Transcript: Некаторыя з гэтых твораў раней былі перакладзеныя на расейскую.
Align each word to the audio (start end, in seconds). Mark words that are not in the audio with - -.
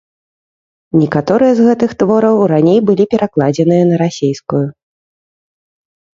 Некаторыя 1.01 1.51
з 1.59 1.67
гэтых 1.67 1.93
твораў 1.99 2.37
раней 2.53 2.79
былі 2.91 3.03
перакладзеныя 3.13 3.83
на 3.93 4.01
расейскую. 4.05 4.65